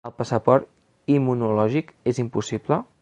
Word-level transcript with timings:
El 0.09 0.13
passaport 0.19 1.11
immunològic 1.17 1.93
és 2.13 2.23
impossible? 2.25 2.83